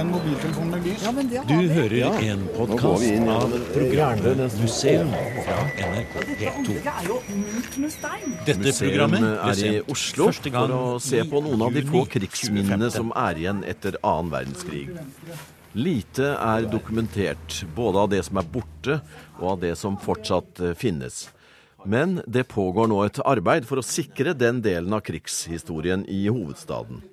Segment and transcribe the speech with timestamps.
[0.00, 1.02] en mobiltelefon med lys?
[1.04, 1.68] Ja, men det Du vi.
[1.68, 5.10] hører en podkast av programmet Museum
[5.44, 5.58] fra
[5.90, 6.50] NRK Dette P2.
[6.54, 8.36] anlegget er jo murt med stein.
[8.46, 13.12] Dette programmet er i Oslo for å se på noen av de få krigsminnene som
[13.16, 14.86] er igjen etter annen verdenskrig.
[15.74, 19.00] Lite er dokumentert, både av det som er borte
[19.38, 21.28] og av det som fortsatt eh, finnes.
[21.84, 27.04] Men det pågår nå et arbeid for å sikre den delen av krigshistorien i hovedstaden.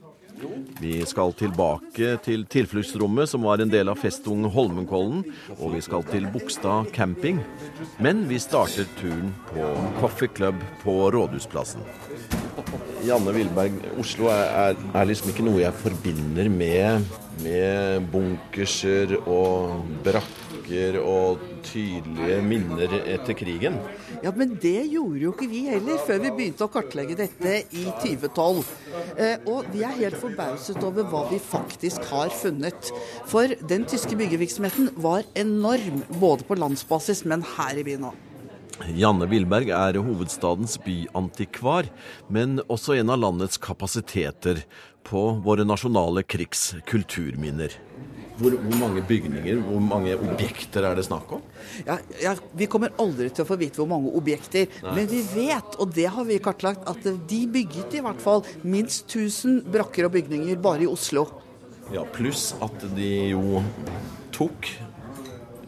[0.80, 5.24] Vi skal tilbake til tilfluktsrommet som var en del av Festung Holmenkollen,
[5.58, 7.40] og vi skal til Bogstad camping.
[8.04, 9.70] Men vi starter turen på
[10.02, 11.82] Coffee Club på Rådhusplassen.
[13.08, 17.08] Janne Wilberg, Oslo er, er, er liksom ikke noe jeg forbinder med,
[17.44, 20.47] med bunkerser og brakker
[21.00, 23.78] og tydelige minner etter krigen.
[24.24, 27.86] Ja, men det gjorde jo ikke vi heller, før vi begynte å kartlegge dette i
[28.04, 28.62] 2012.
[29.18, 32.92] Eh, og vi er helt forbauset over hva vi faktisk har funnet.
[33.30, 38.24] For den tyske byggevirksomheten var enorm, både på landsbasis, men her i byen òg.
[38.94, 41.88] Janne Wilberg er hovedstadens byantikvar,
[42.30, 44.62] men også en av landets kapasiteter
[45.08, 47.74] på våre nasjonale krigskulturminner.
[48.38, 51.42] Hvor, hvor mange bygninger, hvor mange objekter er det snakk om?
[51.88, 55.78] Ja, ja, vi kommer aldri til å få vite hvor mange objekter, men vi vet,
[55.82, 60.14] og det har vi kartlagt, at de bygget i hvert fall minst 1000 brakker og
[60.20, 61.26] bygninger bare i Oslo.
[61.94, 63.64] Ja, Pluss at de jo
[64.36, 64.70] tok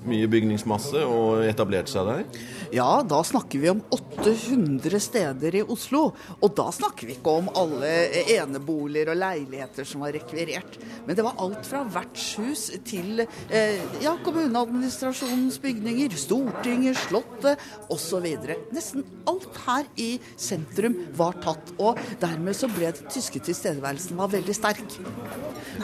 [0.08, 2.42] mye bygningsmasse og etablerte seg der.
[2.74, 6.12] Ja, da snakker vi om 800 steder i Oslo.
[6.40, 7.90] Og da snakker vi ikke om alle
[8.36, 10.78] eneboliger og leiligheter som var rekvirert.
[11.08, 18.28] Men det var alt fra vertshus til eh, ja, kommuneadministrasjonens bygninger, Stortinget, Slottet osv.
[18.76, 21.74] Nesten alt her i sentrum var tatt.
[21.82, 25.00] Og dermed så ble den tyske tilstedeværelsen var veldig sterk.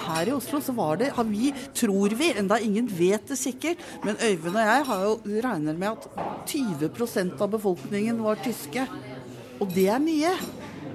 [0.06, 3.82] Her i Oslo så var det, har vi, tror vi, enda ingen vet det sikkert,
[4.06, 6.08] men Øyvind og jeg har jo regner med at
[6.48, 8.86] 20% av befolkningen var tyske.
[9.60, 10.34] Og det er mye.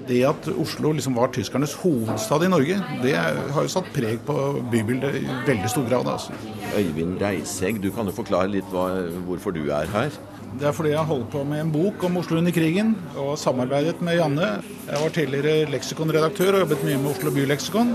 [0.09, 4.37] Det at Oslo liksom var tyskernes hovedstad i Norge, det har jo satt preg på
[4.73, 6.09] bybildet i veldig stor grad.
[6.15, 6.35] Altså.
[6.79, 8.89] Øyvind Reisegg, du kan jo forklare litt hva,
[9.27, 10.15] hvorfor du er her.
[10.59, 14.01] Det er fordi jeg holdt på med en bok om Oslo under krigen, og samarbeidet
[14.03, 14.49] med Janne.
[14.89, 17.95] Jeg var tidligere leksikonredaktør og jobbet mye med Oslo byleksikon.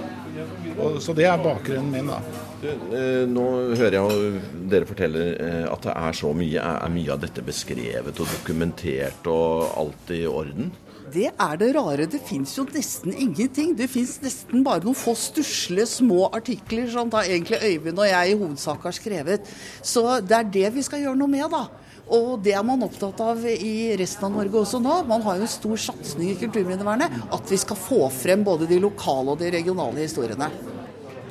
[0.75, 2.44] Og, så det er bakgrunnen min, da.
[2.65, 3.43] Du, eh, nå
[3.77, 6.63] hører jeg jo dere forteller eh, at det er så mye.
[6.65, 10.71] Er, mye av dette beskrevet og dokumentert og alt i orden?
[11.13, 12.07] Det er det rare.
[12.09, 13.75] Det fins jo nesten ingenting.
[13.77, 18.31] Det fins nesten bare noen få stusslige små artikler som da egentlig Øyvind og jeg
[18.31, 19.55] i hovedsak har skrevet.
[19.85, 21.67] Så det er det vi skal gjøre noe med, da.
[22.15, 25.03] Og det er man opptatt av i resten av Norge også nå.
[25.09, 27.21] Man har jo en stor satsing i kulturminnevernet.
[27.33, 30.49] At vi skal få frem både de lokale og de regionale historiene.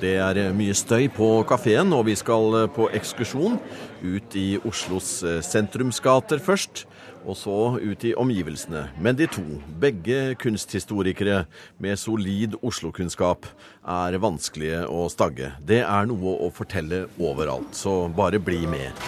[0.04, 3.56] Det er eh, mye støy på kafeen, og vi skal eh, på ekskursjon
[4.02, 6.82] ut i Oslos eh, sentrumsgater først,
[7.24, 8.82] og så ut i omgivelsene.
[9.00, 9.44] Men de to,
[9.80, 11.46] begge kunsthistorikere
[11.80, 13.48] med solid Oslo-kunnskap,
[13.80, 15.54] er vanskelige å stagge.
[15.64, 19.06] Det er noe å fortelle overalt, så bare bli med.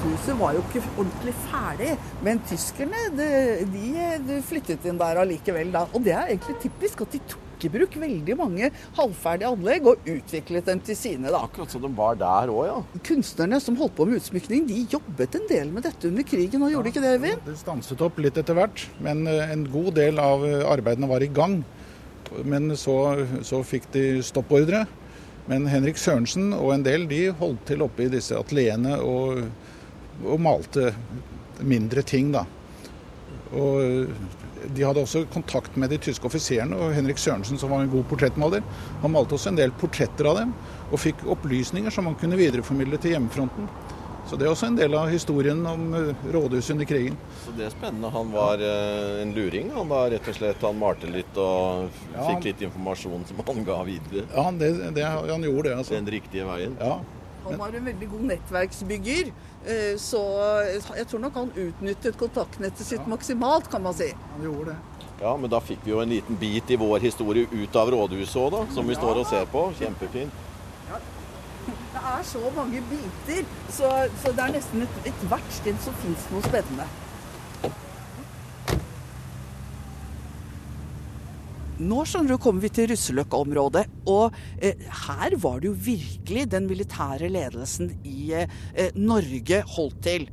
[0.00, 1.90] Rådhuset var jo ikke ordentlig ferdig,
[2.24, 3.26] men tyskerne de,
[3.68, 3.88] de,
[4.24, 5.82] de flyttet inn der allikevel da.
[5.92, 10.08] Og det er egentlig typisk at de tok i bruk veldig mange halvferdige anlegg og
[10.08, 11.28] utviklet dem til sine.
[11.28, 11.42] da.
[11.44, 12.78] Akkurat som de var der òg, ja.
[13.10, 16.72] Kunstnerne som holdt på med utsmykning, de jobbet en del med dette under krigen, og
[16.72, 17.44] gjorde de ikke det, Øyvind?
[17.50, 21.20] Det stanset opp litt etter hvert, men eh, en god del av eh, arbeidene var
[21.20, 21.60] i gang.
[22.48, 22.96] Men så,
[23.44, 24.86] så fikk de stoppordre.
[25.50, 29.44] Men Henrik Sørensen og en del de holdt til oppe i disse atelierene og,
[30.26, 30.90] og malte
[31.60, 32.44] mindre ting, da.
[33.52, 34.28] Og eh,
[34.76, 38.04] de hadde også kontakt med de tyske offiserene, og Henrik Sørensen, som var en god
[38.10, 38.60] portrettmaler,
[39.02, 40.52] han malte også en del portretter av dem,
[40.90, 43.70] og fikk opplysninger som han kunne videreformidle til hjemmefronten.
[44.30, 47.16] Så det er også en del av historien om eh, rådhuset under krigen.
[47.42, 48.12] Så det er spennende.
[48.14, 49.72] Han var eh, en luring.
[49.74, 53.24] Han var rett og slett, han malte litt og f- Ja, han- fikk litt informasjon
[53.26, 55.96] som han ga videre Ja, det, det, han gjorde det, altså.
[55.98, 56.76] den riktige veien.
[56.78, 57.00] Ja.
[57.48, 59.32] Han var en veldig god nettverksbygger,
[60.00, 60.20] så
[60.96, 64.08] jeg tror nok han utnyttet kontaktnettet sitt maksimalt, kan man si.
[64.32, 65.06] Han gjorde det.
[65.20, 68.38] Ja, men da fikk vi jo en liten bit i vår historie ut av rådhuset
[68.40, 68.62] òg, da.
[68.72, 69.66] Som vi står og ser på.
[69.80, 70.46] Kjempefint.
[71.90, 73.88] Det er så mange biter, så,
[74.22, 76.86] så det er nesten et, et hvert sted som fins noe spennende.
[81.80, 86.66] Nå skjønner du, kommer vi til Russeløkka-området, og eh, her var det jo virkelig den
[86.68, 90.26] militære ledelsen i eh, Norge holdt til.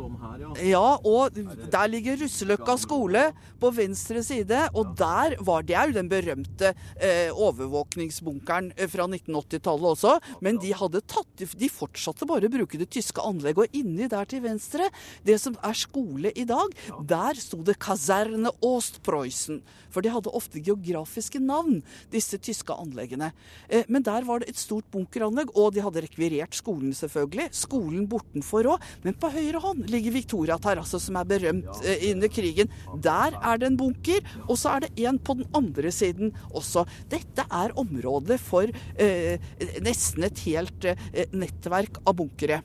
[0.00, 0.50] Om her, ja.
[0.70, 1.36] Ja, og
[1.72, 3.24] der ligger Russeløkka skole
[3.60, 4.62] på venstre side.
[4.76, 10.16] Og der var det jo den berømte eh, overvåkningsbunkeren eh, fra 1980-tallet også.
[10.44, 13.64] Men de hadde tatt De fortsatte bare å bruke det tyske anlegget.
[13.64, 14.88] Og inni der til venstre,
[15.26, 16.72] det som er skole i dag,
[17.08, 19.60] der sto det Kaserne Ostpreussen.
[19.90, 21.80] For de hadde ofte geografiske navn,
[22.12, 23.32] disse tyske anleggene.
[23.68, 27.50] Eh, men der var det et stort bunkeranlegg, og de hadde rekvirert skolen, selvfølgelig.
[27.56, 28.90] Skolen bortenfor òg.
[29.04, 32.70] Men på høyre hånd ligger Victoria terrasse, som er berømt eh, under krigen.
[33.02, 36.86] Der er det en bunker, og så er det en på den andre siden også.
[37.12, 39.50] Dette er området for eh,
[39.84, 42.62] nesten et helt eh, nettverk av bunkere.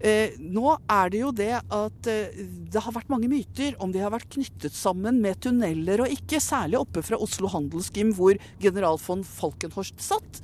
[0.00, 2.40] Eh, nå er det jo det at eh,
[2.72, 6.40] det har vært mange myter om de har vært knyttet sammen med tunneler og ikke,
[6.42, 10.42] særlig oppe fra Oslo Handelsgym, hvor general von Falkenhorst satt.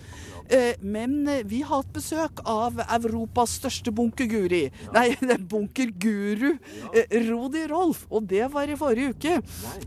[0.53, 4.67] Eh, men eh, vi har hatt besøk av Europas største bunkerguri.
[4.95, 5.07] Nei,
[5.53, 6.57] bunkerguru.
[6.93, 8.07] Eh, Rodi Rolf.
[8.11, 9.39] Og det var i forrige uke.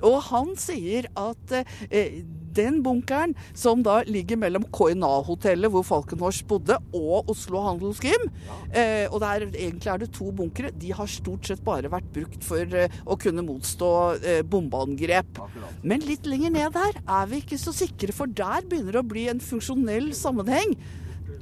[0.01, 1.57] Og han sier at
[1.89, 2.21] eh,
[2.57, 8.27] den bunkeren, som da ligger mellom KNA-hotellet hvor Falkenhorst bodde, og Oslo Handelsgym
[8.71, 10.73] eh, Og der, egentlig er det to bunkere.
[10.75, 15.41] De har stort sett bare vært brukt for eh, å kunne motstå eh, bombeangrep.
[15.85, 19.09] Men litt lenger ned der er vi ikke så sikre, for der begynner det å
[19.15, 20.75] bli en funksjonell sammenheng.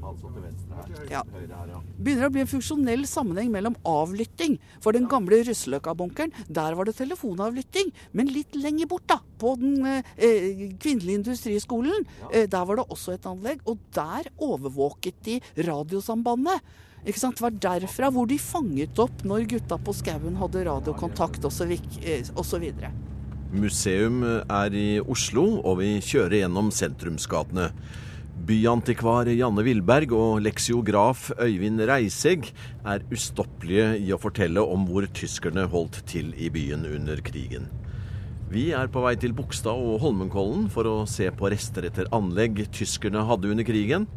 [0.03, 0.52] Altså til her.
[1.11, 1.23] Ja.
[1.97, 4.59] Begynner å bli en funksjonell sammenheng mellom avlytting.
[4.83, 7.91] For den gamle Russeløkka-bunkeren, der var det telefonavlytting.
[8.13, 13.15] Men litt lenger bort, da, på den eh, kvinnelige industriskolen, eh, der var det også
[13.15, 13.63] et anlegg.
[13.69, 16.63] Og der overvåket de radiosambandet.
[17.03, 17.35] Ikke sant?
[17.35, 21.73] Det var derfra hvor de fanget opp når gutta på skauen hadde radiokontakt osv.
[22.63, 22.93] videre.
[23.53, 27.67] Museum er i Oslo, og vi kjører gjennom sentrumsgatene.
[28.33, 32.47] Byantikvar Janne Wilberg og leksiograf Øyvind Reisegg
[32.81, 37.69] er ustoppelige i å fortelle om hvor tyskerne holdt til i byen under krigen.
[38.49, 42.65] Vi er på vei til Bogstad og Holmenkollen for å se på rester etter anlegg
[42.73, 44.09] tyskerne hadde under krigen.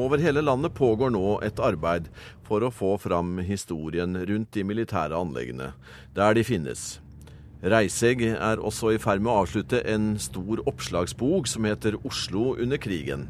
[0.00, 2.08] Over hele landet pågår nå et arbeid
[2.48, 5.74] for å få fram historien rundt de militære anleggene,
[6.16, 6.96] der de finnes.
[7.62, 12.80] Reisegg er også i ferd med å avslutte en stor oppslagsbok som heter 'Oslo under
[12.80, 13.28] krigen'.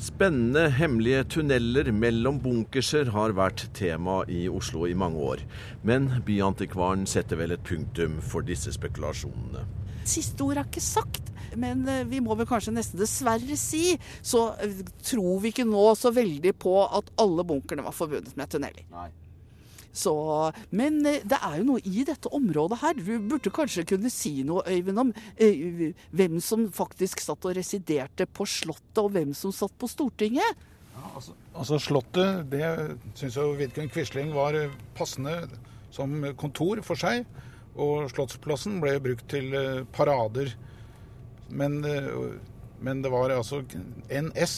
[0.00, 5.42] Spennende, hemmelige tunneler mellom bunkerser har vært tema i Oslo i mange år.
[5.84, 9.66] Men byantikvaren setter vel et punktum for disse spekulasjonene.
[10.08, 11.28] Siste ord er ikke sagt,
[11.60, 13.92] men eh, vi må vel kanskje nesten dessverre si,
[14.24, 18.56] så eh, tror vi ikke nå så veldig på at alle bunkerne var forbundet med
[18.56, 18.86] tunneler.
[19.92, 20.12] Så,
[20.70, 22.98] men eh, det er jo noe i dette området her.
[22.98, 28.28] Du burde kanskje kunne si noe, Øyvind, om eh, hvem som faktisk satt og residerte
[28.30, 30.66] på Slottet, og hvem som satt på Stortinget.
[31.14, 32.64] Altså, altså Slottet det
[33.18, 35.42] syns jo Vidkun Quisling var eh, passende
[35.94, 37.26] som kontor for seg.
[37.80, 39.54] Og Slottsplassen ble brukt til
[39.94, 40.52] parader.
[41.50, 41.80] Men,
[42.78, 43.62] men det var altså
[44.06, 44.54] NS,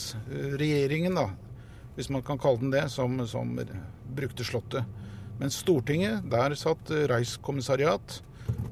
[0.61, 1.27] regjeringen da,
[1.97, 3.55] hvis man kan kalle den det, som, som
[4.17, 4.85] brukte Slottet.
[5.41, 8.23] Men Stortinget, der satt reiskommissariat Reichskommissariat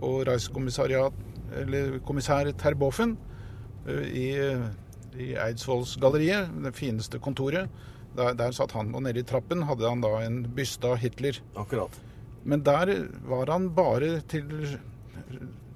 [0.01, 1.17] og Reichskommissariat,
[1.61, 3.17] eller kommissær Terboven
[3.89, 4.27] eh, i,
[5.19, 7.71] i Eidsvollsgalleriet, det fineste kontoret.
[8.17, 11.39] Der, der satt han, og nede i trappen hadde han da en byste av Hitler.
[11.59, 11.95] Akkurat.
[12.45, 12.95] Men der
[13.29, 14.49] var han bare til,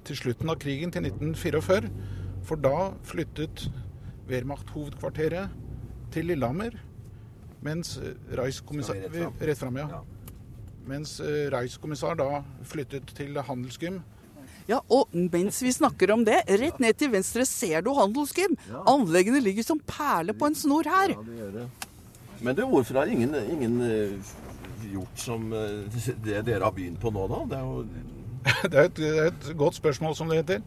[0.03, 1.91] til slutten av krigen, til 1944.
[2.45, 3.69] For da flyttet
[4.29, 5.53] Wehrmacht-hovedkvarteret
[6.13, 6.75] til Lillehammer.
[7.65, 7.95] Mens
[8.35, 8.99] Reichskommissar?
[9.41, 9.87] Rett fram, ja.
[9.95, 10.03] Ja.
[10.89, 14.01] Mens eh, Reichskommissar da flyttet til Handelsgym.
[14.69, 18.55] Ja, og mens vi snakker om det, rett ned til venstre ser du Handelsgym.
[18.89, 21.13] Anleggene ligger som perler på en snor her.
[21.13, 21.67] Ja, det gjør det.
[22.45, 24.33] Men du, hvorfor har ingen, ingen eh,
[24.91, 27.41] gjort som eh, det dere har begynt på nå, da?
[27.49, 27.85] Det er jo
[28.69, 30.61] Det er et, det er et godt spørsmål, som det heter.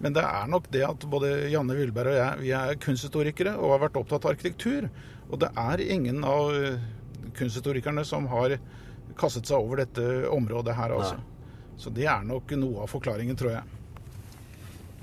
[0.00, 3.74] Men det er nok det at både Janne Wilberg og jeg vi er kunsthistorikere og
[3.74, 4.86] har vært opptatt av arkitektur.
[5.28, 6.54] Og det er ingen av
[7.36, 8.56] kunsthistorikerne som har
[9.18, 11.18] kastet seg over dette området her, altså.
[11.78, 13.78] Så det er nok noe av forklaringen, tror jeg.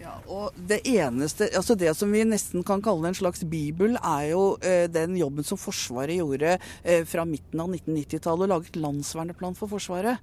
[0.06, 4.26] Ja, og det eneste, altså det som vi nesten kan kalle en slags bibel, er
[4.30, 9.58] jo eh, den jobben som Forsvaret gjorde eh, fra midten av 1990-tallet, og laget landsverneplan
[9.58, 10.22] for Forsvaret.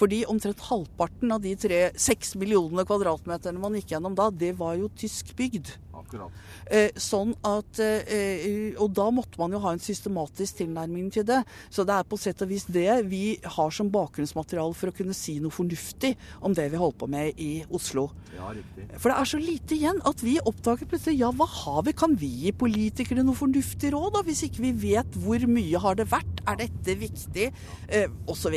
[0.00, 4.74] Fordi omtrent halvparten av de tre, seks millionene kvadratmeterne man gikk gjennom da, det var
[4.80, 5.76] jo tysk bygd.
[6.00, 6.42] Akkurat.
[6.66, 11.42] Eh, sånn at, eh, og da måtte man jo ha en systematisk tilnærming til det.
[11.70, 15.16] Så det er på sett og vis det vi har som bakgrunnsmateriale for å kunne
[15.16, 18.08] si noe fornuftig om det vi holder på med i Oslo.
[18.36, 18.86] Ja, riktig.
[18.96, 21.96] For det er så lite igjen at vi oppdager plutselig ja, hva har vi?
[21.96, 24.12] Kan vi gi politikerne noe fornuftig råd?
[24.16, 27.50] da, Hvis ikke vi vet hvor mye har det vært, er dette viktig,
[27.88, 28.56] eh, osv.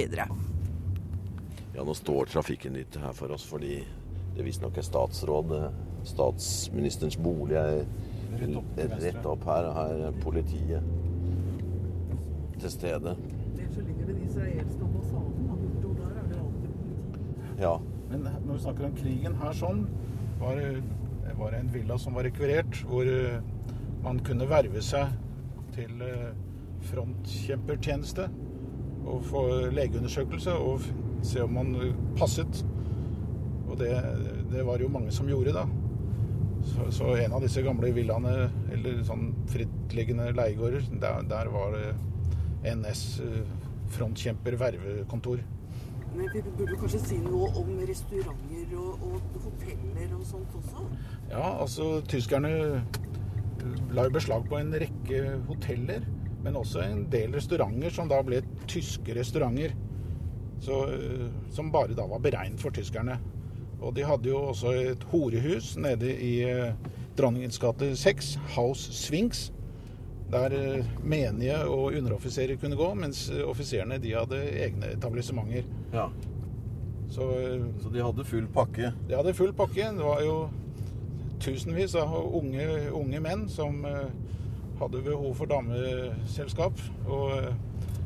[1.73, 3.81] Ja, nå står trafikken litt her for oss fordi
[4.35, 5.51] det visstnok er statsråd.
[5.57, 5.69] eh,
[6.03, 7.85] Statsministerens bolig er
[8.99, 9.69] rett opp her.
[9.69, 10.83] og Her er politiet
[12.59, 13.15] til stede.
[13.53, 17.61] Ellers ligger den israelske ambassaden og der er det alltid politi.
[17.61, 17.77] Ja.
[18.11, 19.85] Men når vi snakker om krigen her sånn,
[20.41, 20.59] var,
[21.37, 23.39] var det en villa som var rekvirert, hvor eh,
[24.03, 25.13] man kunne verve seg
[25.73, 26.33] til eh,
[26.89, 28.27] frontkjempertjeneste
[29.07, 30.85] og få legeundersøkelse og
[31.25, 32.63] se om man eh, passet.
[33.73, 33.89] Og det,
[34.53, 35.65] det var jo mange som gjorde da.
[36.63, 42.75] Så, så en av disse gamle villaene, eller sånn frittliggende leiegårder, der, der var det
[42.77, 43.41] NS eh,
[43.95, 45.41] frontkjemper vervekontor.
[46.13, 50.85] Men vi burde kanskje si noe om restauranter og, og hoteller og sånt også?
[51.31, 52.53] Ja, altså tyskerne
[53.95, 56.05] la jo beslag på en rekke hoteller,
[56.45, 59.73] men også en del restauranter som da ble tyske restauranter.
[60.63, 63.17] Så, eh, som bare da var beregnet for tyskerne.
[63.83, 66.71] Og de hadde jo også et horehus nede i eh,
[67.17, 69.49] Dronningens gate 6, House Swings.
[70.31, 75.67] Der eh, menige og underoffiserer kunne gå, mens eh, offiserene de hadde egne etablissementer.
[75.93, 76.07] ja.
[77.13, 77.27] Så
[77.83, 78.91] Så de hadde full pakke.
[79.09, 79.83] de hadde full pakke.
[79.97, 80.49] Det var jo
[81.39, 83.83] tusenvis av unge, unge menn som
[84.79, 86.81] hadde behov for dameselskap.
[87.05, 87.31] Og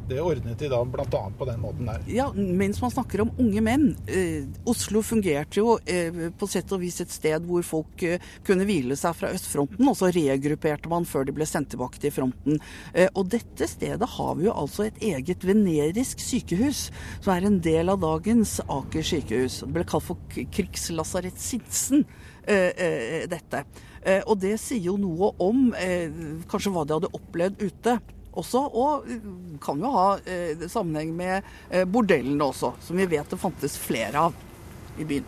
[0.07, 1.31] det ordnet de da bl.a.
[1.37, 2.03] på den måten der.
[2.11, 3.87] Ja, mens man snakker om unge menn.
[4.07, 8.67] Eh, Oslo fungerte jo eh, på sett og vis et sted hvor folk eh, kunne
[8.67, 12.61] hvile seg fra østfronten, og så regrupperte man før de ble sendt tilbake til fronten.
[12.93, 16.87] Eh, og dette stedet har vi jo altså et eget venerisk sykehus,
[17.19, 19.61] som er en del av dagens Aker sykehus.
[19.65, 22.05] Det ble kalt for krigslasarett Sinsen,
[22.47, 23.65] eh, eh, dette.
[24.23, 25.65] Og det sier jo noe om
[26.47, 27.97] kanskje hva de hadde opplevd ute
[28.37, 29.07] også, og
[29.63, 34.27] kan jo ha eh, sammenheng med eh, bordellene også, som vi vet det fantes flere
[34.29, 34.37] av
[34.97, 35.25] i byen.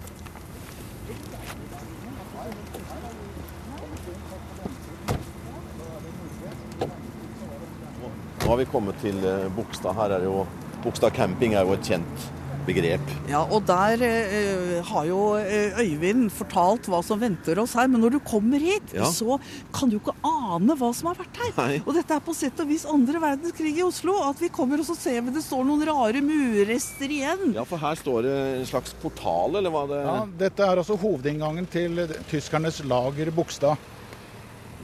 [8.39, 9.94] Nå har vi kommet til eh, Bogstad.
[9.94, 10.44] Her er jo
[10.84, 12.30] Bogstad camping er jo et kjent
[12.68, 13.12] begrep.
[13.30, 18.01] Ja, og der eh, har jo eh, Øyvind fortalt hva som venter oss her, men
[18.04, 19.08] når du kommer hit, Ja.
[19.10, 19.38] så
[19.75, 21.54] kan du ikke ane hva som har vært her.
[21.58, 21.78] Nei.
[21.86, 24.18] Og dette er på sett og vis andre verdenskrig i Oslo.
[24.30, 27.54] At vi kommer og så ser vi det står noen rare murrester igjen.
[27.58, 30.98] Ja, for her står det en slags portal, eller hva det Ja, dette er altså
[31.00, 33.78] hovedinngangen til tyskernes lager Bogstad.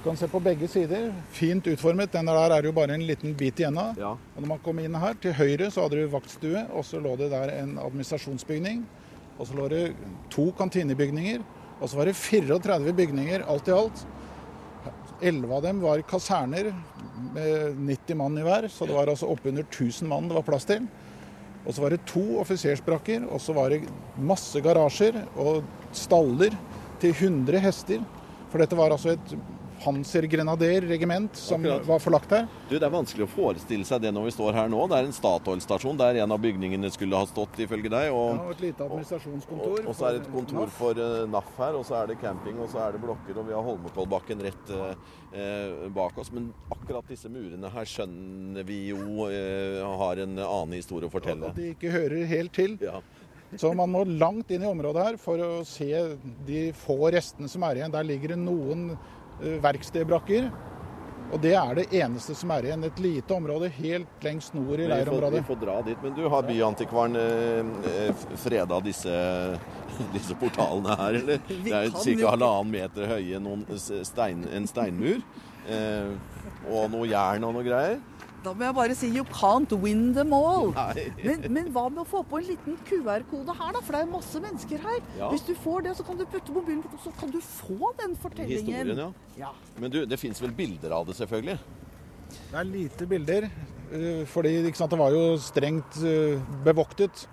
[0.06, 1.08] Kan se på begge sider.
[1.34, 2.12] Fint utformet.
[2.14, 3.96] Den der er jo bare en liten bit igjen av.
[3.98, 4.12] Ja.
[4.14, 7.16] Og når man kom inn her, til høyre så hadde du vaktstue, og så lå
[7.18, 8.84] det der en administrasjonsbygning.
[9.40, 9.80] Og så lå det
[10.36, 11.42] to kantinebygninger.
[11.80, 14.06] Og så var det 34 bygninger alt i alt.
[15.26, 16.70] Elleve av dem var kaserner
[17.34, 20.70] med 90 mann i hver, så det var altså oppunder 1000 mann det var plass
[20.70, 20.86] til.
[21.66, 23.90] Og så var det to offisersbrakker, og så var det
[24.22, 25.66] masse garasjer og
[25.98, 26.54] staller
[27.02, 28.06] til 100 hester.
[28.52, 29.38] For dette var altså et
[29.84, 31.88] pansergrenaderregiment som Akkurat.
[31.88, 32.48] var forlagt her.
[32.70, 34.82] Du, Det er vanskelig å forestille seg det når vi står her nå.
[34.92, 38.12] Det er en Statoil-stasjon der en av bygningene skulle ha stått, ifølge deg.
[38.14, 39.82] Og, Og et lite administrasjonskontor.
[39.82, 42.20] og, og så er det et kontor for uh, NAF her, og så er det
[42.22, 44.94] camping, og så er det blokker, og vi har Holmenkollbakken rett uh,
[45.36, 46.32] eh, bak oss.
[46.32, 51.52] Men akkurat disse murene her skjønner vi jo eh, har en annen historie å fortelle.
[51.52, 52.78] At de ikke hører helt til.
[52.84, 53.02] Ja.
[53.60, 55.92] Så man må langt inn i området her for å se
[56.48, 57.94] de få restene som er igjen.
[57.94, 59.12] Der ligger det noen eh,
[59.64, 60.50] verkstedbrakker.
[61.34, 62.86] Og det er det eneste som er igjen.
[62.86, 65.42] Et lite område helt lengst nord i leirområdet.
[65.42, 66.04] Vi får, dra dit.
[66.04, 69.16] Men du, har byantikvaren eh, eh, freda disse,
[70.16, 71.42] disse portalene her, eller?
[71.66, 72.30] Det er ca.
[72.30, 75.24] halvannen meter høye, noen stein, en steinmur.
[75.66, 76.14] Eh,
[76.70, 77.98] og noe jern og noe greier.
[78.46, 80.70] Da må jeg bare si you can't win them all.
[81.24, 83.82] Men, men hva med å få på en liten QR-kode her, da?
[83.82, 85.00] For det er masse mennesker her.
[85.18, 85.30] Ja.
[85.34, 88.14] Hvis du får det, så kan du putte mobilen på, så kan du få den
[88.22, 88.70] fortellingen.
[88.70, 89.48] Historien, ja.
[89.48, 89.54] Ja.
[89.82, 91.58] Men du, det fins vel bilder av det, selvfølgelig?
[92.36, 93.48] Det er lite bilder,
[93.92, 97.26] eh, fordi ikke sant, det var jo strengt eh, bevoktet.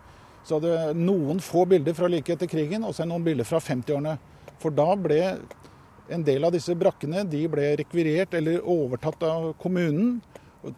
[0.48, 3.46] Så det er noen få bilder fra like etter krigen, og så er noen bilder
[3.46, 4.16] fra 50-årene.
[4.62, 5.20] For da ble
[6.12, 10.16] en del av disse brakkene de ble rekvirert eller overtatt av kommunen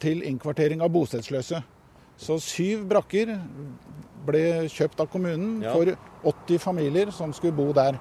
[0.00, 1.62] til innkvartering av bostedsløse.
[2.16, 3.34] Så syv brakker
[4.24, 5.72] ble kjøpt av kommunen Ja.
[5.74, 5.90] for
[6.24, 7.98] 80 familier som skulle bo der.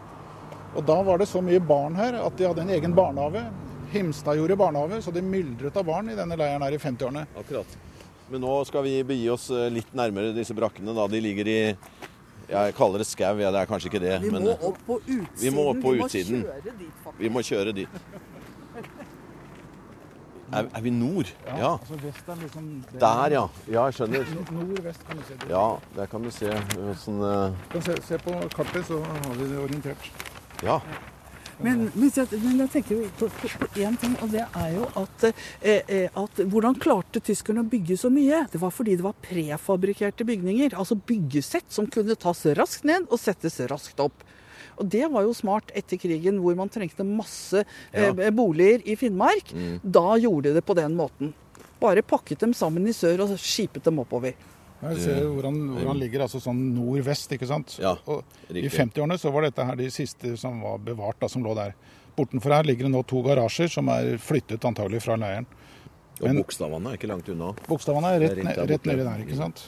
[0.75, 3.43] Og da var det så mye barn her at de hadde en egen barnehage.
[3.91, 7.27] Himstad gjorde barnehage, så det myldret av barn i denne leiren her i 50-årene.
[7.37, 7.75] Akkurat.
[8.31, 10.95] Men nå skal vi begi oss eh, litt nærmere disse brakkene.
[10.95, 11.05] da.
[11.07, 11.77] De ligger i
[12.49, 14.15] Jeg kaller det skau, ja, det er kanskje ikke det.
[14.21, 15.37] Vi men må opp på utsiden.
[15.39, 16.41] Vi må opp på utsiden.
[16.43, 17.19] Vi må kjøre dit, faktisk.
[17.19, 17.89] vi må kjøre dit.
[20.53, 21.31] Er, er vi nord?
[21.48, 21.72] Ja.
[21.77, 23.45] Altså vest er liksom Der, ja.
[23.67, 24.36] Ja, jeg skjønner.
[24.51, 25.39] Nord-vest kan du se.
[25.41, 25.50] det.
[25.50, 27.65] Ja, der kan du se eh, sånn uh...
[27.74, 30.13] Kan se, se på kartet, så har vi det orientert.
[30.63, 30.79] Ja.
[31.62, 33.29] Men, men, men jeg tenker på,
[33.79, 37.98] én ting, og det er jo at, eh, eh, at Hvordan klarte tyskerne å bygge
[38.00, 38.43] så mye?
[38.51, 40.75] Det var fordi det var prefabrikkerte bygninger.
[40.79, 44.25] Altså byggesett som kunne tas raskt ned og settes raskt opp.
[44.79, 47.63] Og det var jo smart etter krigen, hvor man trengte masse
[47.93, 49.53] eh, boliger i Finnmark.
[49.83, 51.33] Da gjorde de det på den måten.
[51.83, 54.33] Bare pakket dem sammen i sør og skipet dem oppover.
[54.83, 57.77] Jeg ser du hvor han, hvor han ligger, altså sånn nord-vest, ikke sant?
[57.79, 61.43] Ja, og I 50-årene så var dette her de siste som var bevart, da, som
[61.45, 61.71] lå der.
[62.17, 65.47] Bortenfor her ligger det nå to garasjer som er flyttet antagelig fra leiren.
[66.19, 67.53] Og Men- Bogstadvannet er ikke langt unna.
[67.67, 69.63] Bogstadvannet er rett, rett nedi der, ikke sant?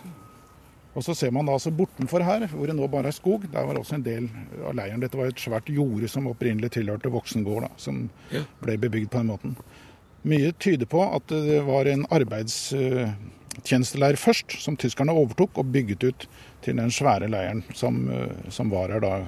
[0.95, 3.65] Og så ser man da altså bortenfor her, hvor det nå bare er skog, der
[3.67, 4.29] var også en del
[4.63, 5.01] av leiren.
[5.03, 8.05] Dette var et svært jorde som opprinnelig tilhørte Voksengård, da, som
[8.61, 9.57] ble bebygd på den måten.
[10.25, 16.25] Mye tyder på at det var en arbeidstjenesteleir først, som tyskerne overtok og bygget ut
[16.65, 19.19] til den svære leiren som, eh, som var her da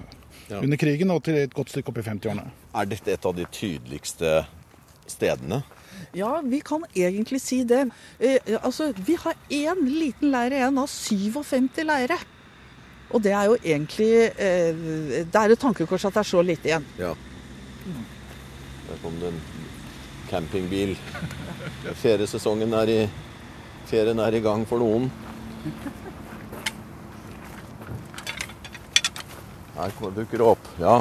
[0.49, 0.61] Ja.
[0.61, 2.49] under krigen og til et godt stykke opp i 50-årene.
[2.73, 4.45] Er dette et av de tydeligste
[5.05, 5.61] stedene?
[6.15, 7.89] Ja, vi kan egentlig si det.
[8.19, 12.17] Eh, altså, vi har én liten leir igjen av 57 leire.
[13.11, 14.75] Og det er jo egentlig eh,
[15.23, 16.87] Det er et tankekors at det er så lite igjen.
[16.99, 17.13] Ja.
[18.87, 19.39] Der kom det en
[20.29, 20.97] campingbil.
[22.01, 22.99] Feriesesongen er i
[23.87, 25.07] Ferien er i gang for noen.
[29.77, 30.69] Her dukker det opp.
[30.81, 30.97] Ja.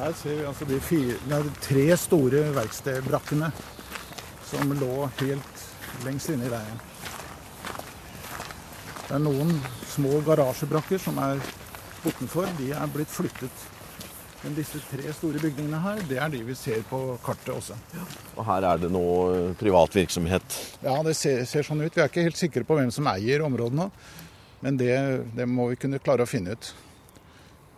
[0.00, 3.50] Her ser vi altså de fire, nei, tre store verkstedbrakkene
[4.50, 5.66] som lå helt
[6.04, 6.80] lengst inne i veien.
[9.06, 9.52] Det er noen
[9.90, 11.42] små garasjebrakker som er
[12.04, 12.48] bortenfor.
[12.58, 13.68] De er blitt flyttet.
[14.40, 17.76] Men disse tre store bygningene her, det er de vi ser på kartet også.
[18.38, 19.02] Og her er det nå
[19.34, 20.56] eh, privat virksomhet.
[20.80, 21.92] Ja, det ser, ser sånn ut.
[21.92, 23.90] Vi er ikke helt sikre på hvem som eier områdene.
[24.64, 24.94] Men det,
[25.36, 26.72] det må vi kunne klare å finne ut.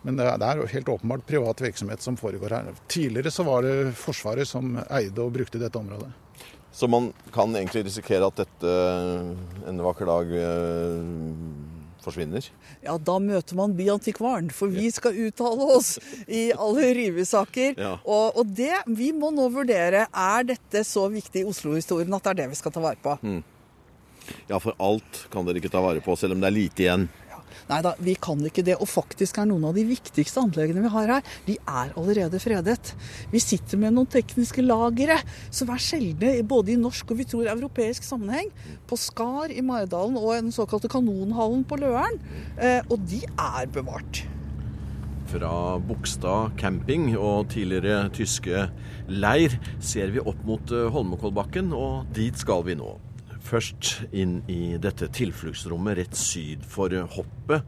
[0.03, 2.73] Men det er, helt åpenbart privat virksomhet som foregår her.
[2.91, 6.11] Tidligere så var det Forsvaret som eide og brukte dette området.
[6.73, 11.03] Så man kan egentlig risikere at dette eh, en vakker dag eh,
[12.03, 12.47] forsvinner.
[12.83, 17.77] Ja, da møter man byantikvaren, for vi skal uttale oss i alle rivesaker.
[17.77, 17.93] Ja.
[18.03, 22.33] Og, og det vi må nå vurdere, er dette så viktig i Oslo-historien at det
[22.33, 23.15] er det vi skal ta vare på?
[24.49, 27.07] Ja, for alt kan dere ikke ta vare på, selv om det er lite igjen.
[27.73, 28.75] Nei da, vi kan ikke det.
[28.77, 32.93] Og faktisk er noen av de viktigste anleggene vi har her, de er allerede fredet.
[33.33, 35.17] Vi sitter med noen tekniske lagre
[35.49, 38.51] som er sjeldne både i norsk og vi tror europeisk sammenheng.
[38.89, 42.19] På Skar i Maridalen og den såkalte Kanonhallen på Løren.
[42.61, 44.21] Eh, og de er bevart.
[45.33, 48.67] Fra Bogstad camping og tidligere tyske
[49.09, 52.91] leir ser vi opp mot eh, Holmenkollbakken, og dit skal vi nå.
[53.43, 57.65] Først inn i dette tilfluktsrommet rett syd for hoppet.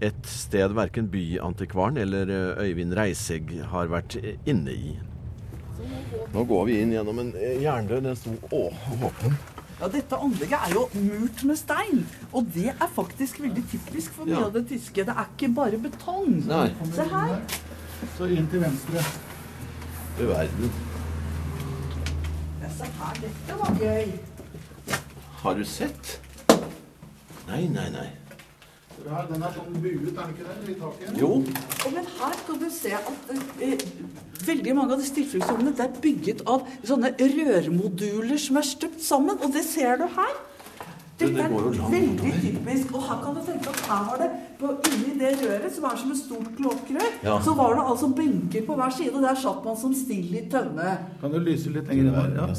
[0.00, 4.92] Et sted verken byantikvaren eller eh, Øyvind Reisegg har vært eh, inne i.
[6.32, 8.00] Nå går vi inn gjennom en eh, jerndør.
[8.06, 9.36] Den sto åpen.
[9.78, 12.00] Ja, Dette anlegget er jo murt med stein,
[12.34, 14.46] og det er faktisk veldig typisk for mye Ja.
[14.48, 15.04] av det tyske.
[15.06, 16.40] Det er ikke bare betong.
[16.48, 16.64] Nei.
[16.96, 17.36] Se her.
[18.16, 19.04] Så inn til venstre.
[20.18, 20.72] Du verden.
[22.62, 23.22] Ja, se her.
[23.22, 24.18] Dette var gøy.
[25.48, 26.08] Har du sett?
[27.48, 28.08] Nei, nei, nei.
[29.00, 30.56] Den er sånn buet, er den ikke det?
[30.68, 31.14] I taket?
[31.16, 31.30] Jo.
[31.86, 33.30] Og men her kan du se at
[33.64, 33.86] eh,
[34.44, 39.56] veldig mange av disse tilfluktsrommene er bygget av sånne rørmoduler som er støpt sammen, og
[39.56, 40.36] det ser du her.
[41.18, 42.94] Det- det er veldig typisk.
[42.94, 45.96] Og her kan du tenke at her var det på, inni det røret, som er
[45.96, 47.38] som et stort kloakkrør, Ja.
[47.42, 50.48] så var det altså benker på hver side, og der satt man som stille i
[50.50, 50.98] tønne.
[51.20, 52.30] Kan du lyse litt lenger der?
[52.34, 52.52] Ja, ja.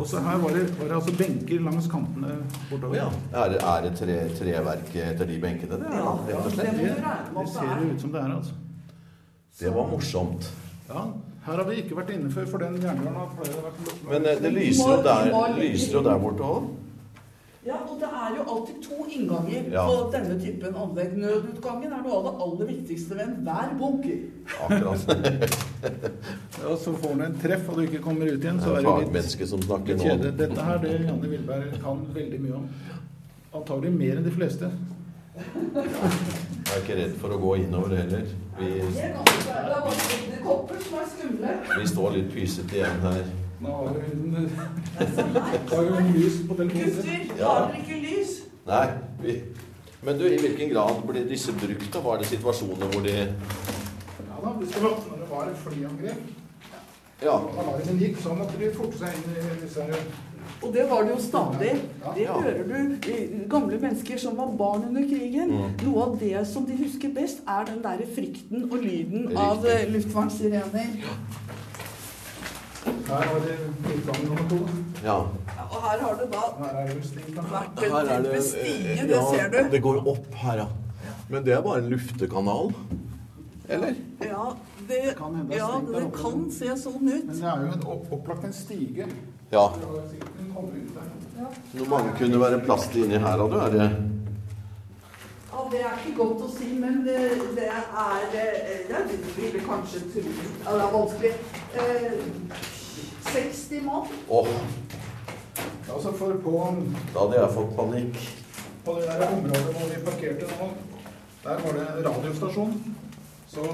[0.00, 2.30] Og så her var det, var det altså benker langs kantene
[2.70, 2.94] bortover.
[2.96, 3.08] Ja.
[3.32, 5.70] Er det, er det tre, treverk etter de benkene?
[5.78, 6.70] Det, er, Ja, rett og det slett.
[6.70, 6.96] Det,
[7.38, 7.78] det ser er.
[7.84, 8.52] jo ut som det er, altså.
[9.60, 10.50] Det var morsomt.
[10.88, 11.02] Ja,
[11.46, 14.10] her har vi ikke vært inne før, for den jernbanen har flere vært.
[14.10, 16.64] Men eh, det lyser jo der, lyser der borte òg.
[17.66, 19.82] Ja, og det er jo alltid to innganger Ja.
[19.84, 21.10] på denne typen anlegg.
[21.20, 24.18] Nødutgangen er noe av det aller viktigste ved enhver bunker.
[24.64, 25.00] Akkurat.
[26.60, 28.74] Ja, så får du en treff og du ikke kommer ut igjen, Det så er
[28.76, 30.32] det litt fagmenneske som snakker litt nå.
[30.36, 32.66] Dette her, det Janne Wilberg kan veldig mye om.
[33.60, 34.68] Antagelig mer enn de fleste.
[35.40, 38.28] Jeg er ikke redd for å gå innover heller.
[38.58, 38.68] Vi,
[41.78, 43.24] vi står litt pysete igjen her.
[43.60, 44.48] Nå har hun,
[45.70, 47.26] har hun lys på telefonen sin.
[47.28, 48.30] Gutter, har dere ikke lys?
[48.66, 48.86] Nei,
[49.22, 49.34] vi
[50.02, 51.90] Men du, i hvilken grad ble disse brukt?
[51.92, 52.00] da?
[52.06, 56.22] Var det situasjoner hvor de Ja da, det skal, når det var et flyangrep,
[57.20, 57.34] Ja.
[57.36, 59.84] og alarmen gikk, sånn at de forte seg inn i disse
[60.64, 61.74] Og det var det jo stadig.
[62.16, 65.52] Det hører du eh, gamle mennesker som var barn under krigen.
[65.84, 69.84] Noe av det som de husker best, er den derre frykten og lyden av eh,
[69.92, 70.96] luftvernsirener.
[73.10, 74.58] Her har vi utgang nummer to.
[75.04, 75.16] Ja.
[75.70, 76.90] Og her har du da er
[77.50, 79.58] vært en type stige, det ser du.
[79.72, 80.66] Det går opp her, ja.
[81.30, 82.70] Men det er bare en luftekanal.
[83.68, 83.94] Eller?
[84.20, 84.44] Ja,
[84.88, 87.26] det, Kan hende er ja, det kan se sånn ut.
[87.26, 89.06] Men det er jo en opp, opplagt en stige.
[89.50, 89.66] Ja.
[91.74, 93.46] Hvor mange kunne være plass til inni her, da?
[93.46, 93.58] du?
[93.58, 93.86] Er det
[95.50, 97.18] Ja, Det er ikke godt å si, men det,
[97.58, 98.44] det er Det
[98.90, 101.32] Jeg ville kanskje tro ja, Det er vanskelig.
[101.74, 102.78] Eh,
[103.32, 104.06] 60 mann.
[104.28, 104.48] Åh,
[105.90, 106.52] Altså for på,
[107.14, 108.18] da hadde jeg fått panikk.
[108.84, 110.68] på det der området hvor vi parkerte nå,
[111.44, 112.76] der var det en radiostasjon.
[113.50, 113.64] Så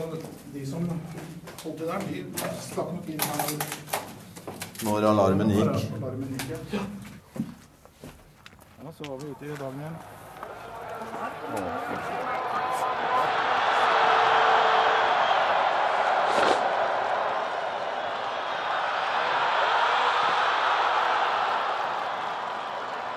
[0.55, 0.87] de som
[1.65, 2.25] holdt det der, de
[2.65, 3.53] stakk nok inn her.
[4.85, 5.93] Når alarmen gikk.
[6.01, 6.81] Alarmen gikk, ja.
[8.85, 9.97] Ja, så var vi ute i dagen igjen.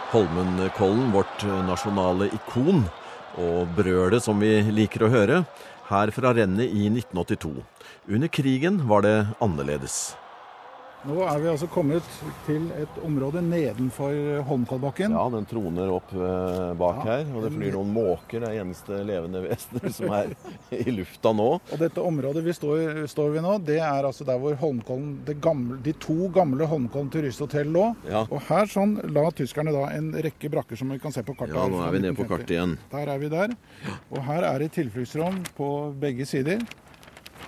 [0.10, 2.88] Holmenkollen, vårt nasjonale ikon,
[3.38, 5.43] og brølet som vi liker å høre,
[5.89, 7.52] her fra rennet i 1982.
[8.10, 10.00] Under krigen var det annerledes.
[11.07, 12.03] Nå er vi altså kommet
[12.43, 14.12] til et område nedenfor
[14.49, 15.13] Holmkollbakken.
[15.15, 17.13] Ja, den troner opp eh, bak Ja.
[17.21, 20.33] her, og det flyr noen måker, det er eneste levende vesener som er
[20.75, 21.45] i lufta nå.
[21.71, 25.38] Og dette området vi står, står ved nå, det er altså der hvor Holmkollen, det
[25.39, 27.85] gamle, de to gamle Holmkollen turisthotell lå.
[28.12, 28.25] Ja.
[28.27, 31.55] Og her sånn la tyskerne da en rekke brakker som vi kan se på kartet.
[31.55, 32.75] Ja, nå er vi nede på kartet igjen.
[32.91, 33.55] Der er vi der.
[34.12, 35.71] Og her er det tilfluktsrom på
[36.03, 36.59] begge sider.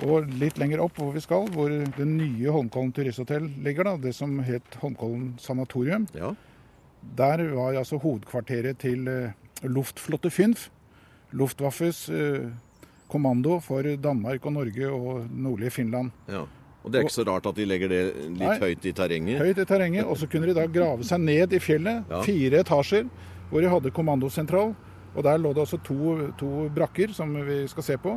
[0.07, 4.15] Og litt lenger opp hvor vi skal, hvor det nye Holmkollen turisthotell ligger, da, det
[4.17, 6.33] som het Holmkollen sanatorium, Ja.
[7.17, 9.31] der var altså hovedkvarteret til eh,
[9.63, 10.69] Luftflotte Fynf,
[11.33, 12.49] Luftwaffes eh,
[13.11, 16.11] kommando for Danmark og Norge og nordlige Finland.
[16.29, 16.45] ja.
[16.83, 18.55] Og det er ikke så rart at de legger det litt Nei.
[18.57, 19.37] høyt i terrenget.
[19.37, 22.21] Høyt i terrenget, og så kunne de da grave seg ned i fjellet, Ja.
[22.25, 23.03] fire etasjer,
[23.51, 24.73] hvor de hadde kommandosentral.
[25.13, 28.15] Og der lå det også to, to brakker som vi skal se på.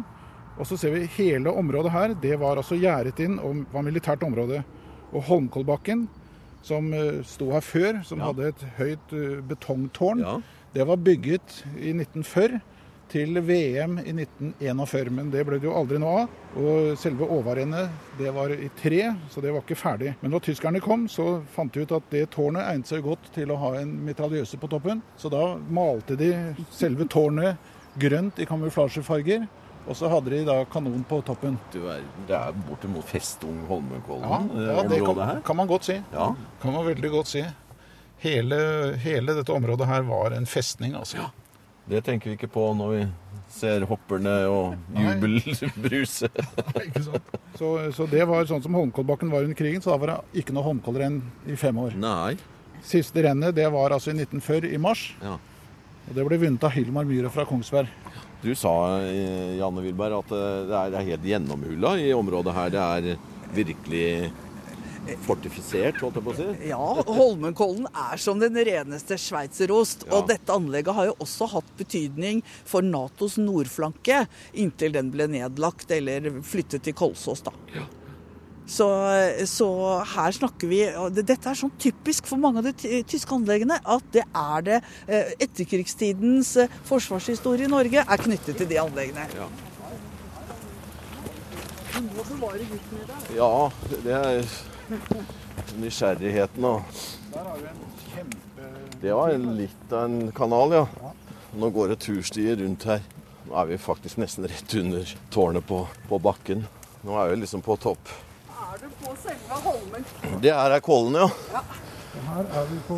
[0.59, 4.23] Og så ser vi hele området her, det var altså gjerdet inn og var militært
[4.23, 4.63] område.
[5.15, 6.07] Og Holmkollbakken,
[6.65, 8.31] som eh, sto her før, som Ja.
[8.31, 10.37] hadde et høyt eh, betongtårn, Ja.
[10.75, 12.61] det var bygget i 1940
[13.11, 16.29] til VM i 1941, men det ble det jo aldri noe av.
[16.57, 20.15] Og selve overrennet det var i tre, så det var ikke ferdig.
[20.23, 23.51] Men når tyskerne kom, så fant de ut at det tårnet egnet seg godt til
[23.53, 25.03] å ha en mitraljøse på toppen.
[25.19, 26.33] Så da malte de
[26.71, 27.57] selve tårnet
[27.99, 29.47] grønt i kamuflasjefarger.
[29.85, 31.59] Og så hadde de da kanon på toppen.
[31.75, 35.91] Du er, det er bortimot Festung Ja, Holmenkollen, Ja, ja det kan, kan man godt
[35.91, 35.99] si.
[36.13, 36.31] Ja.
[36.63, 37.45] Kan man veldig godt si.
[38.25, 38.59] Hele,
[39.03, 41.29] hele dette området her var en festning, altså.
[41.85, 43.03] Det tenker vi ikke på når vi
[43.53, 46.31] ser hopperne og jubelbruse.
[46.87, 47.35] Ikke sant?
[47.59, 50.57] Så, så det var sånn som Holmenkollbakken var under krigen, så da var det ikke
[50.57, 51.21] noe Holmenkollrenn
[51.53, 51.95] i fem år.
[52.01, 52.35] Nei.
[52.85, 55.05] Siste rennet det var altså i 1940, i mars.
[55.23, 55.37] Ja.
[56.09, 57.93] Og det ble vunnet av Hilmar Myhre fra Kongsberg.
[58.45, 62.53] Du sa, eh, Janne Wilberg, at eh, det er, det er helt gjennomhulla i området
[62.53, 62.75] her.
[62.75, 64.09] Det er virkelig
[65.25, 66.47] fortifisert, holdt jeg på å si.
[66.69, 70.07] Ja, Holmenkollen er som den reneste sveitserost.
[70.09, 70.19] Ja.
[70.19, 75.93] Og dette anlegget har jo også hatt betydning for Natos nordflanke, inntil den ble nedlagt
[75.95, 77.53] eller flyttet til Kolsås, da.
[78.67, 78.87] Så,
[79.45, 79.69] så
[80.15, 83.77] her snakker vi og Dette er sånn typisk for mange av de tyske anleggene.
[83.85, 89.29] At det er det eh, etterkrigstidens eh, forsvarshistorie i Norge er knyttet til de anleggene.
[89.37, 89.49] Ja.
[93.37, 93.71] Ja,
[94.03, 94.49] det er
[95.79, 96.97] nysgjerrigheten og.
[99.05, 101.13] Det var litt av en kanal, ja.
[101.55, 103.05] Nå går det turstier rundt her.
[103.45, 106.65] Nå er vi faktisk nesten rett under tårnet på, på bakken.
[107.05, 108.11] Nå er vi liksom på topp.
[108.75, 110.05] Er du på selve Holmen?
[110.43, 111.61] Det her er Kollen, ja.
[112.27, 112.97] Her er vi på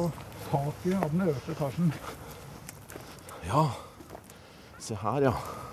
[0.49, 1.91] taket av den øverste etasjen.
[3.45, 3.65] Ja.
[4.81, 5.33] Se her, ja.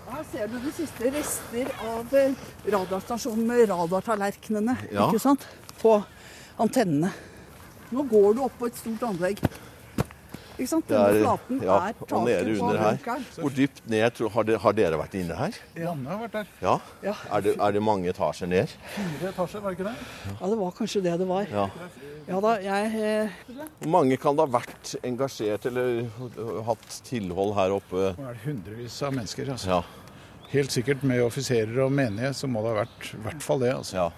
[0.10, 2.36] Her ser du de siste rester av eh,
[2.74, 5.08] radarstasjonen med radartallerkenene Ja.
[5.08, 5.48] ikke sant?
[5.82, 5.96] på
[6.64, 7.10] antennene.
[7.92, 9.40] Nå går du opp på et stort anlegg.
[10.54, 10.86] Ikke sant?
[10.90, 12.98] Denne er, flaten ja, er og taket nede på under her.
[12.98, 13.24] bunkeren.
[13.40, 15.58] Hvor dypt ned tror, har, dere, har dere vært inne her?
[15.84, 16.52] Janne har vært der.
[16.62, 16.76] Ja.
[17.06, 17.16] Ja.
[17.30, 18.76] Er, det, er det mange etasjer ned?
[18.94, 19.96] Fire etasjer, var det ikke det?
[20.30, 21.50] ja, det var kanskje det det var.
[21.50, 21.66] Ja.
[22.24, 23.42] Ja da, jeg eh,
[23.82, 26.06] Hvor mange kan da ha vært engasjert eller
[26.70, 28.14] hatt tilhold her oppe?
[28.16, 29.52] Nå er det hundrevis av mennesker.
[29.58, 29.80] Altså.
[29.80, 29.82] Ja.
[30.54, 33.74] Helt sikkert med offiserer og menige så må det ha vært i hvert fall det.
[33.74, 34.04] Altså.
[34.04, 34.12] ja.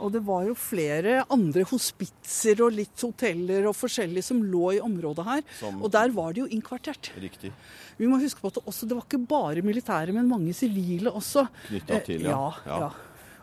[0.00, 4.80] Og det var jo flere andre hospitser og litt hoteller og forskjellig som lå i
[4.80, 5.42] området her.
[5.58, 7.10] Som- Og der var det jo innkvartert.
[7.20, 7.52] Riktig.
[7.98, 11.12] Vi må huske på at det, også, det var ikke bare militære, men mange sivile
[11.12, 11.46] også.
[11.68, 12.30] Knyttet til, ja.
[12.30, 12.50] ja.
[12.66, 12.78] Ja.
[12.86, 12.90] ja.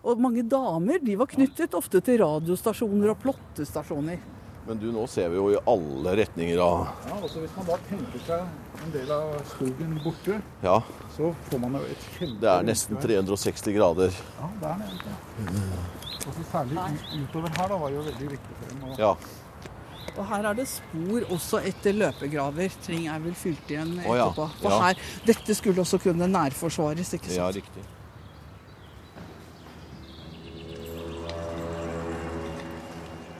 [0.07, 4.17] Og mange damer de var knyttet ofte til radiostasjoner og plottestasjoner.
[4.67, 7.77] Men du, nå ser vi jo i alle retninger av Ja, altså Hvis man da
[7.88, 10.77] tenker seg en del av skogen borte, Ja,
[11.15, 12.39] så får man jo et kjempe...
[12.43, 14.17] det er nesten 360 grader.
[14.41, 14.77] Ja, det er
[15.08, 15.15] det.
[16.27, 16.84] Og så særlig
[17.23, 18.84] utover her da, var jo veldig viktig for dem.
[18.91, 19.13] å- Ja.
[20.17, 22.73] Og her er det spor også etter løpegraver.
[22.86, 24.47] Ting er vel fylt igjen ja, etterpå.
[24.63, 24.80] For ja.
[24.88, 27.38] her, dette skulle også kunne nærforsvares, ikke sant.
[27.38, 27.84] ja, riktig.